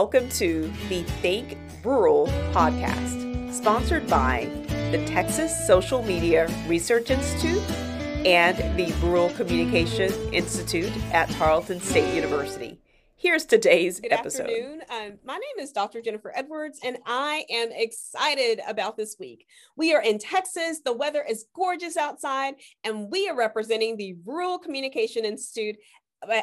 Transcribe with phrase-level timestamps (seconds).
[0.00, 4.46] Welcome to the Think Rural podcast, sponsored by
[4.92, 7.60] the Texas Social Media Research Institute
[8.24, 12.80] and the Rural Communication Institute at Tarleton State University.
[13.14, 14.44] Here's today's Good episode.
[14.44, 14.80] afternoon.
[14.88, 16.00] Um, my name is Dr.
[16.00, 19.44] Jennifer Edwards, and I am excited about this week.
[19.76, 20.80] We are in Texas.
[20.82, 22.54] The weather is gorgeous outside,
[22.84, 25.76] and we are representing the Rural Communication Institute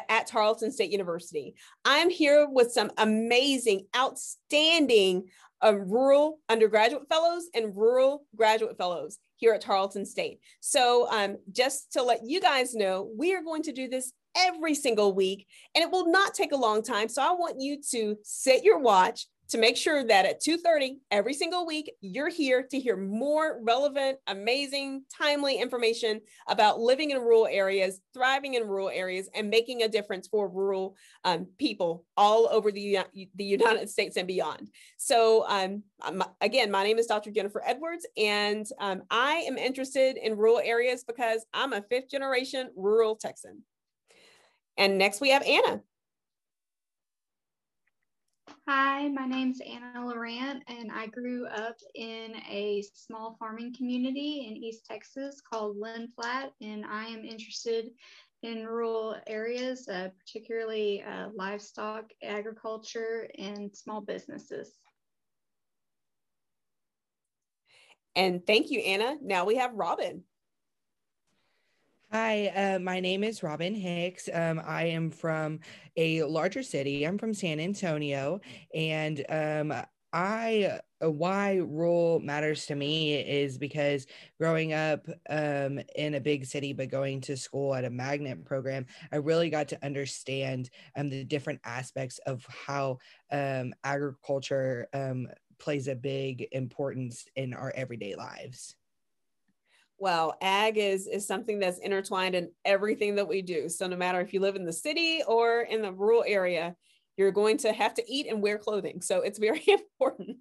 [0.08, 1.54] at Tarleton State University.
[1.84, 5.28] I'm here with some amazing, outstanding
[5.64, 10.40] uh, rural undergraduate fellows and rural graduate fellows here at Tarleton State.
[10.60, 14.74] So, um, just to let you guys know, we are going to do this every
[14.74, 17.08] single week and it will not take a long time.
[17.08, 21.32] So, I want you to set your watch to make sure that at 2:30 every
[21.32, 27.46] single week you're here to hear more relevant, amazing, timely information about living in rural
[27.46, 32.70] areas, thriving in rural areas, and making a difference for rural um, people all over
[32.70, 32.98] the,
[33.36, 34.70] the United States and beyond.
[34.98, 35.82] So um,
[36.40, 37.30] again, my name is Dr.
[37.30, 42.70] Jennifer Edwards, and um, I am interested in rural areas because I'm a fifth generation
[42.76, 43.62] rural Texan.
[44.76, 45.80] And next we have Anna.
[48.70, 54.58] Hi, my name's Anna Laurent, and I grew up in a small farming community in
[54.58, 57.86] East Texas called Linn Flat, and I am interested
[58.42, 64.74] in rural areas, uh, particularly uh, livestock, agriculture, and small businesses.
[68.14, 69.16] And thank you, Anna.
[69.22, 70.24] Now we have Robin.
[72.10, 74.30] Hi, uh, my name is Robin Hicks.
[74.32, 75.60] Um, I am from
[75.94, 77.04] a larger city.
[77.04, 78.40] I'm from San Antonio,
[78.74, 79.74] and um,
[80.14, 84.06] I uh, why rural matters to me is because
[84.40, 88.86] growing up um, in a big city but going to school at a magnet program,
[89.12, 93.00] I really got to understand um, the different aspects of how
[93.30, 95.28] um, agriculture um,
[95.58, 98.77] plays a big importance in our everyday lives
[99.98, 103.68] well ag is is something that's intertwined in everything that we do.
[103.68, 106.76] So no matter if you live in the city or in the rural area
[107.16, 109.00] you're going to have to eat and wear clothing.
[109.00, 110.38] So it's very important.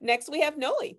[0.00, 0.98] Next we have noli.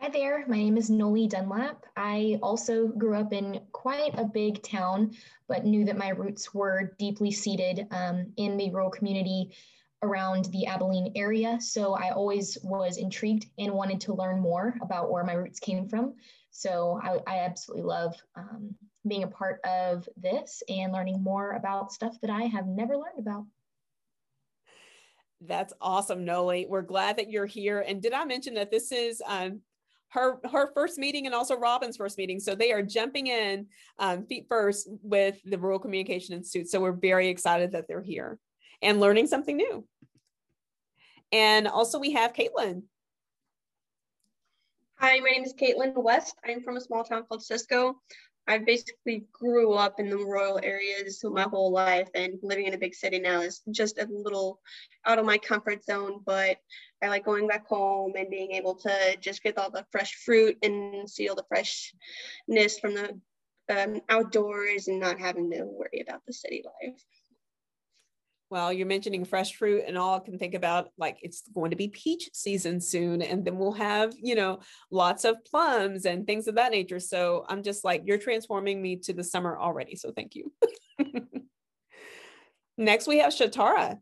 [0.00, 1.86] Hi there, my name is Noli Dunlap.
[1.96, 5.12] I also grew up in quite a big town,
[5.46, 9.54] but knew that my roots were deeply seated um, in the rural community
[10.02, 11.58] around the Abilene area.
[11.60, 15.88] So I always was intrigued and wanted to learn more about where my roots came
[15.88, 16.14] from.
[16.50, 18.74] So I, I absolutely love um,
[19.06, 23.18] being a part of this and learning more about stuff that I have never learned
[23.18, 23.44] about.
[25.40, 26.66] That's awesome, Noli.
[26.68, 27.80] We're glad that you're here.
[27.80, 29.60] And did I mention that this is um,
[30.10, 32.38] her her first meeting and also Robin's first meeting.
[32.38, 33.66] So they are jumping in
[33.98, 36.68] um, feet first with the Rural Communication Institute.
[36.68, 38.38] So we're very excited that they're here
[38.82, 39.84] and learning something new.
[41.32, 42.82] And also we have Caitlin.
[44.98, 46.36] Hi, my name is Caitlin West.
[46.46, 48.00] I'm from a small town called Cisco.
[48.46, 52.78] I basically grew up in the rural areas my whole life and living in a
[52.78, 54.60] big city now is just a little
[55.06, 56.58] out of my comfort zone, but
[57.02, 60.58] I like going back home and being able to just get all the fresh fruit
[60.62, 63.20] and see all the freshness from the
[63.70, 67.00] um, outdoors and not having to worry about the city life
[68.52, 71.76] well, you're mentioning fresh fruit and all I can think about like it's going to
[71.76, 73.22] be peach season soon.
[73.22, 77.00] And then we'll have, you know, lots of plums and things of that nature.
[77.00, 79.96] So I'm just like, you're transforming me to the summer already.
[79.96, 80.52] So thank you.
[82.76, 83.96] Next, we have Shatara.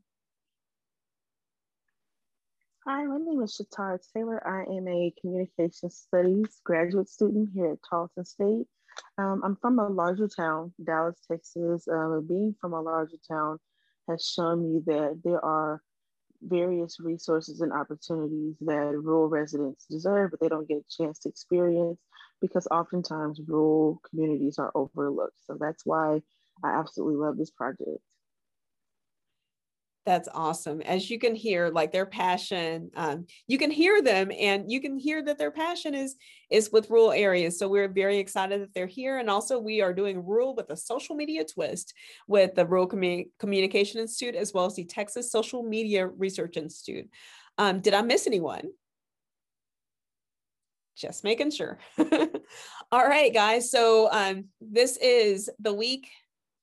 [2.88, 4.44] Hi, my name is Shatara Taylor.
[4.44, 8.67] I am a communication studies graduate student here at Tarleton State.
[9.17, 11.87] Um, I'm from a larger town, Dallas, Texas.
[11.87, 13.61] Um, being from a larger town,
[14.09, 15.83] has shown me that there are
[16.43, 21.28] various resources and opportunities that rural residents deserve, but they don't get a chance to
[21.28, 22.00] experience
[22.41, 25.37] because oftentimes rural communities are overlooked.
[25.44, 26.22] So that's why
[26.65, 28.00] I absolutely love this project.
[30.06, 30.81] That's awesome.
[30.81, 34.99] As you can hear, like their passion, um, you can hear them, and you can
[34.99, 36.17] hear that their passion is
[36.50, 37.58] is with rural areas.
[37.58, 40.76] So we're very excited that they're here, and also we are doing rural with a
[40.76, 41.93] social media twist
[42.26, 47.08] with the Rural Commun- Communication Institute as well as the Texas Social Media Research Institute.
[47.58, 48.70] Um, did I miss anyone?
[50.96, 51.79] Just making sure.
[52.93, 53.70] All right, guys.
[53.70, 56.08] So um, this is the week,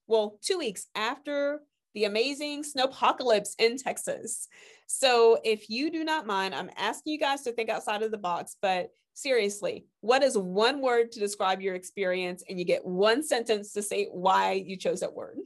[0.08, 1.62] well, two weeks after
[1.98, 4.48] the amazing snowpocalypse in Texas.
[4.86, 8.20] So, if you do not mind, I'm asking you guys to think outside of the
[8.20, 12.44] box, but seriously, what is one word to describe your experience?
[12.48, 15.38] And you get one sentence to say why you chose that word.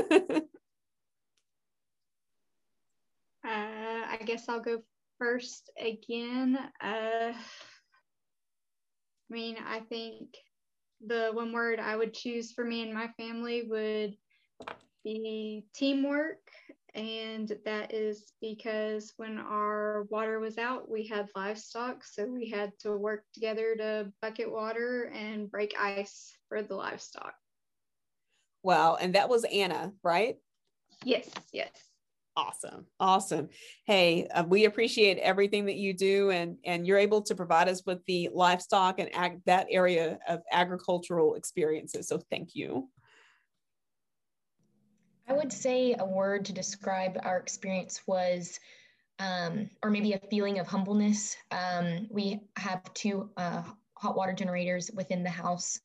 [3.44, 4.82] I guess I'll go
[5.18, 6.58] first again.
[6.82, 7.34] Uh, I
[9.30, 10.30] mean, I think
[11.06, 14.16] the one word I would choose for me and my family would
[15.04, 16.38] be teamwork.
[16.94, 22.04] And that is because when our water was out, we had livestock.
[22.04, 27.34] So we had to work together to bucket water and break ice for the livestock.
[28.62, 28.96] Wow.
[29.00, 30.36] And that was Anna, right?
[31.04, 31.70] Yes, yes.
[32.34, 32.86] Awesome.
[32.98, 33.48] Awesome.
[33.84, 37.82] Hey, uh, we appreciate everything that you do and and you're able to provide us
[37.84, 42.08] with the livestock and ag- that area of agricultural experiences.
[42.08, 42.88] So thank you.
[45.28, 48.58] I would say a word to describe our experience was
[49.18, 51.36] um, or maybe a feeling of humbleness.
[51.50, 53.62] Um, we have two uh,
[54.02, 55.78] hot water generators within the house.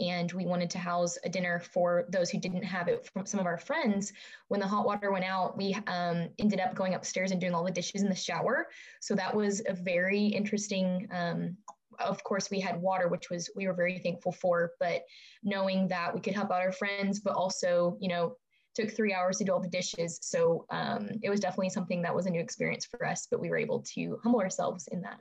[0.00, 3.38] And we wanted to house a dinner for those who didn't have it from some
[3.38, 4.12] of our friends.
[4.48, 7.64] When the hot water went out we um, ended up going upstairs and doing all
[7.64, 8.68] the dishes in the shower.
[9.00, 11.56] So that was a very interesting um,
[11.98, 15.02] of course we had water which was we were very thankful for but
[15.42, 18.36] knowing that we could help out our friends but also you know
[18.74, 20.18] took three hours to do all the dishes.
[20.22, 23.50] So um, it was definitely something that was a new experience for us but we
[23.50, 25.20] were able to humble ourselves in that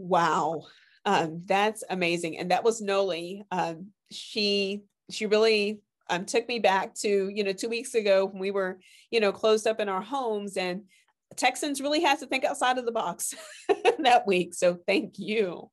[0.00, 0.62] Wow.
[1.04, 2.38] Um, that's amazing.
[2.38, 3.44] And that was Noli.
[3.50, 8.40] Um, she she really um, took me back to, you know, two weeks ago when
[8.40, 8.80] we were,
[9.10, 10.82] you know, closed up in our homes and
[11.36, 13.34] Texans really had to think outside of the box
[13.98, 14.54] that week.
[14.54, 15.70] So thank you.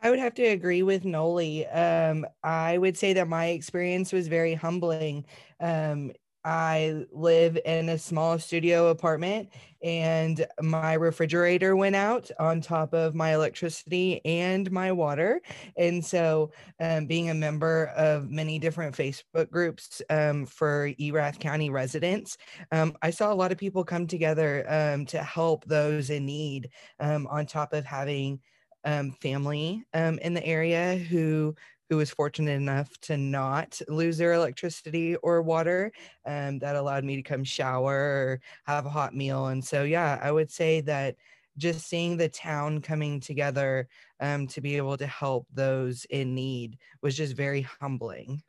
[0.00, 1.66] I would have to agree with Noli.
[1.66, 5.26] Um, I would say that my experience was very humbling.
[5.60, 6.12] Um,
[6.44, 9.50] I live in a small studio apartment
[9.82, 15.40] and my refrigerator went out on top of my electricity and my water.
[15.76, 21.70] And so, um, being a member of many different Facebook groups um, for Erath County
[21.70, 22.38] residents,
[22.70, 26.70] um, I saw a lot of people come together um, to help those in need
[27.00, 28.40] um, on top of having
[28.84, 31.54] um, family in the area who
[31.92, 35.92] who was fortunate enough to not lose their electricity or water.
[36.24, 39.48] Um, that allowed me to come shower or have a hot meal.
[39.48, 41.16] And so, yeah, I would say that
[41.58, 43.88] just seeing the town coming together
[44.20, 48.42] um, to be able to help those in need was just very humbling.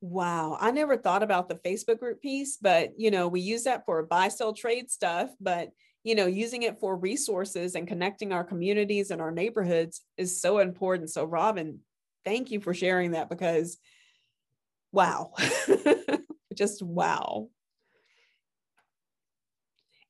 [0.00, 3.86] Wow, I never thought about the Facebook group piece, but you know, we use that
[3.86, 5.70] for buy sell trade stuff, but
[6.06, 10.60] you know, using it for resources and connecting our communities and our neighborhoods is so
[10.60, 11.10] important.
[11.10, 11.80] So, Robin,
[12.24, 13.78] thank you for sharing that because
[14.92, 15.32] wow,
[16.54, 17.48] just wow.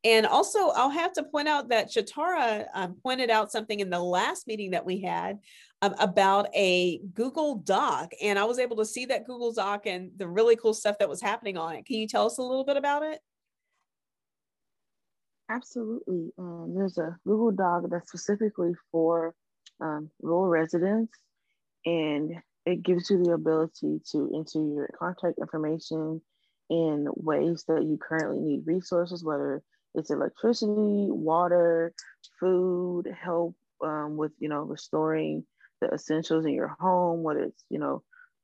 [0.04, 3.98] And also, I'll have to point out that Shatara um, pointed out something in the
[3.98, 5.38] last meeting that we had
[5.80, 8.12] um, about a Google Doc.
[8.22, 11.08] And I was able to see that Google Doc and the really cool stuff that
[11.08, 11.86] was happening on it.
[11.86, 13.18] Can you tell us a little bit about it?
[15.48, 16.32] Absolutely.
[16.38, 19.34] Um, there's a Google Doc that's specifically for
[19.80, 21.12] um, rural residents,
[21.86, 22.32] and
[22.66, 26.20] it gives you the ability to enter your contact information
[26.70, 29.62] in ways that you currently need resources, whether
[29.94, 31.92] it's electricity, water,
[32.40, 33.54] food, help
[33.84, 35.44] um, with you know restoring
[35.80, 38.02] the essentials in your home, whether it's you know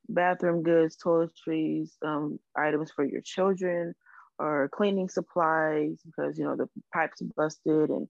[0.09, 3.93] bathroom goods, toiletries, um, items for your children,
[4.39, 8.07] or cleaning supplies because you know the pipes busted and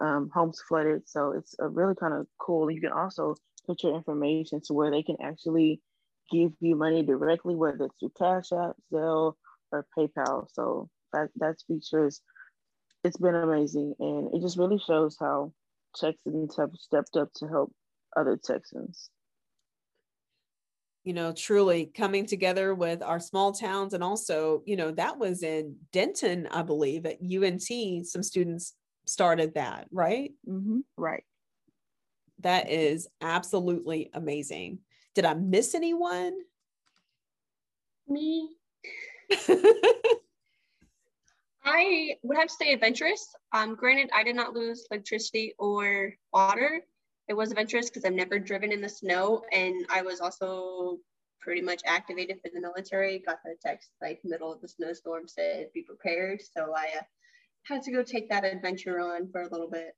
[0.00, 1.08] um, homes flooded.
[1.08, 2.70] So it's a really kind of cool.
[2.70, 5.80] You can also put your information to where they can actually
[6.30, 9.34] give you money directly, whether it's through Cash App, Zelle,
[9.72, 10.46] or PayPal.
[10.52, 12.20] So that that feature is
[13.04, 15.52] it's been amazing, and it just really shows how
[15.96, 17.72] Texans have stepped up to help
[18.16, 19.10] other Texans
[21.04, 23.92] you know, truly coming together with our small towns.
[23.92, 28.74] And also, you know, that was in Denton, I believe, at UNT, some students
[29.06, 30.32] started that, right?
[30.48, 30.80] Mm-hmm.
[30.96, 31.24] Right.
[32.40, 34.78] That is absolutely amazing.
[35.14, 36.32] Did I miss anyone?
[38.08, 38.48] Me.
[41.66, 43.34] I would have to say adventurous.
[43.52, 46.82] Um, granted, I did not lose electricity or water,
[47.28, 50.98] it was adventurous because I've never driven in the snow, and I was also
[51.40, 53.18] pretty much activated for the military.
[53.18, 57.02] Got the text like middle of the snowstorm said be prepared, so I uh,
[57.64, 59.94] had to go take that adventure on for a little bit.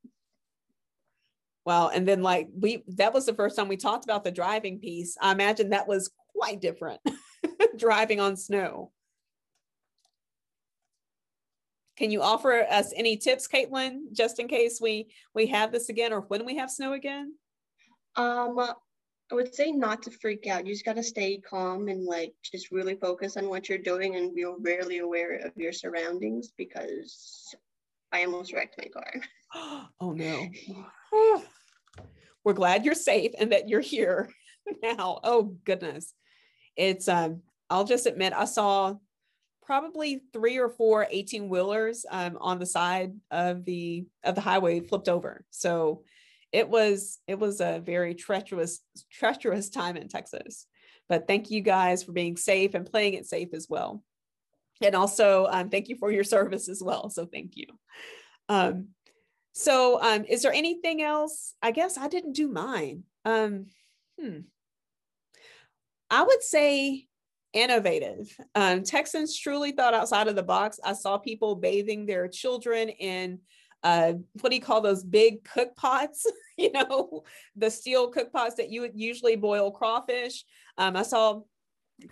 [1.64, 4.78] Well, and then like we that was the first time we talked about the driving
[4.78, 5.16] piece.
[5.20, 7.00] I imagine that was quite different
[7.76, 8.92] driving on snow.
[11.96, 16.12] Can you offer us any tips, Caitlin, just in case we we have this again
[16.12, 17.34] or when we have snow again?
[18.16, 18.58] Um,
[19.30, 20.66] I would say not to freak out.
[20.66, 24.16] You just got to stay calm and like just really focus on what you're doing
[24.16, 27.54] and be rarely aware of your surroundings because
[28.12, 29.12] I almost wrecked my car.
[30.00, 30.48] oh no.
[32.44, 34.30] We're glad you're safe and that you're here
[34.82, 35.18] now.
[35.24, 36.14] Oh goodness.
[36.76, 38.94] It's um I'll just admit I saw
[39.66, 44.80] probably three or four 18 wheelers um, on the side of the of the highway
[44.80, 45.44] flipped over.
[45.50, 46.04] So
[46.52, 48.80] it was it was a very treacherous
[49.12, 50.66] treacherous time in Texas.
[51.08, 54.02] But thank you guys for being safe and playing it safe as well.
[54.80, 57.10] And also um, thank you for your service as well.
[57.10, 57.66] So thank you.
[58.48, 58.88] Um,
[59.52, 61.54] so um, is there anything else?
[61.62, 63.04] I guess I didn't do mine.
[63.24, 63.66] Um,
[64.20, 64.40] hmm.
[66.10, 67.06] I would say
[67.56, 68.36] innovative.
[68.54, 70.78] Um, Texans truly thought outside of the box.
[70.84, 73.40] I saw people bathing their children in
[73.82, 76.26] uh, what do you call those big cook pots?
[76.58, 77.22] you know,
[77.54, 80.44] the steel cook pots that you would usually boil crawfish.
[80.76, 81.40] Um, I saw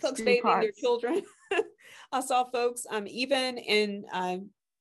[0.01, 0.61] folks bathing pots.
[0.63, 1.23] their children.
[2.13, 4.37] I saw folks um, even in uh,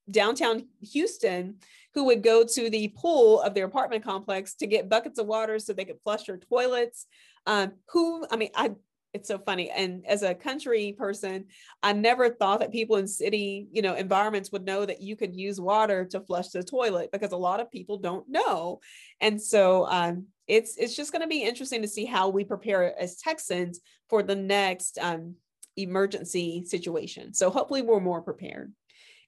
[0.09, 1.55] downtown Houston
[1.93, 5.59] who would go to the pool of their apartment complex to get buckets of water
[5.59, 7.07] so they could flush their toilets.
[7.45, 8.71] Um, who, I mean, I
[9.13, 11.45] it's so funny and as a country person
[11.83, 15.35] i never thought that people in city you know environments would know that you could
[15.35, 18.79] use water to flush the toilet because a lot of people don't know.
[19.21, 22.99] And so um, it's it's just going to be interesting to see how we prepare
[22.99, 23.79] as texans
[24.09, 25.35] for the next um,
[25.77, 27.33] emergency situation.
[27.33, 28.73] So hopefully we're more prepared.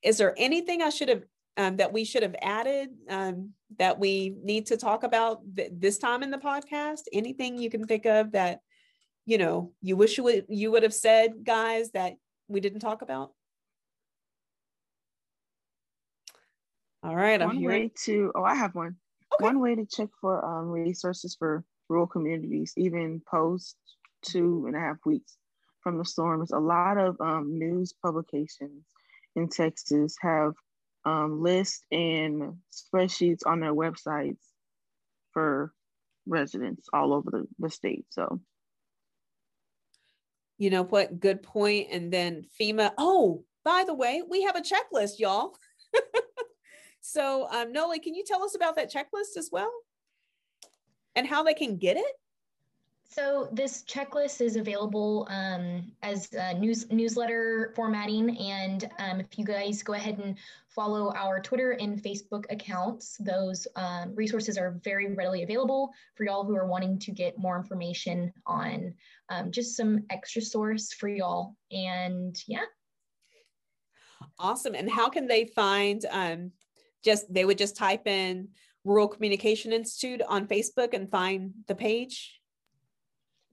[0.04, 1.24] Is there anything i should have
[1.58, 5.98] um, that we should have added um, that we need to talk about th- this
[5.98, 7.04] time in the podcast?
[7.14, 8.60] Anything you can think of that
[9.26, 12.14] you know you wish you would you would have said guys that
[12.48, 13.32] we didn't talk about?
[17.04, 18.96] All right one I'm way to oh i have one.
[19.36, 19.44] Okay.
[19.44, 23.76] one way to check for um, resources for rural communities even post
[24.24, 25.38] two and a half weeks
[25.82, 28.86] from the storms a lot of um, news publications
[29.36, 30.54] in texas have
[31.06, 34.42] um, lists and spreadsheets on their websites
[35.32, 35.72] for
[36.26, 38.06] residents all over the, the state.
[38.10, 38.42] So
[40.58, 44.62] you know what good point and then fema oh by the way we have a
[44.62, 45.58] checklist y'all.
[47.08, 49.72] So um noli can you tell us about that checklist as well?
[51.16, 52.16] And how they can get it
[53.08, 59.84] so this checklist is available um, as news newsletter formatting, and um, if you guys
[59.84, 65.44] go ahead and follow our Twitter and Facebook accounts, those um, resources are very readily
[65.44, 68.94] available for y'all who are wanting to get more information on
[69.30, 71.56] um, just some extra source for y'all.
[71.72, 72.66] And yeah.
[74.38, 74.76] Awesome.
[74.76, 76.06] And how can they find?
[76.12, 76.52] Um,
[77.06, 78.50] just they would just type in
[78.84, 82.42] Rural Communication Institute on Facebook and find the page.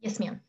[0.02, 0.40] Yes, ma'am.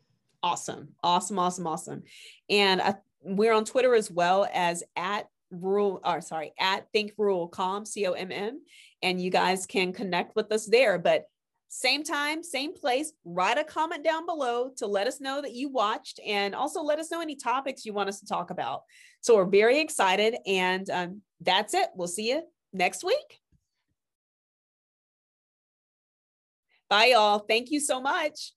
[0.42, 0.90] Awesome.
[1.04, 1.40] Awesome.
[1.40, 1.68] Awesome.
[1.68, 2.04] Awesome.
[2.50, 7.48] And I, we're on Twitter as well as at rural or sorry at think rural
[7.48, 8.60] com c-o-m-m
[9.04, 11.26] and you guys can connect with us there but
[11.70, 15.70] same time same place write a comment down below to let us know that you
[15.70, 18.82] watched and also let us know any topics you want us to talk about
[19.22, 22.42] so we're very excited and um, that's it we'll see you
[22.74, 23.40] next week
[26.90, 28.54] bye y'all thank you so much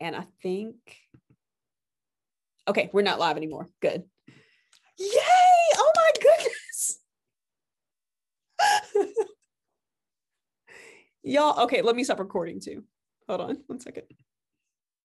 [0.00, 0.76] And I think,
[2.68, 3.68] okay, we're not live anymore.
[3.80, 4.04] Good.
[4.98, 5.74] Yay!
[5.76, 7.00] Oh my goodness.
[11.22, 12.84] Y'all, okay, let me stop recording too.
[13.28, 14.04] Hold on one second.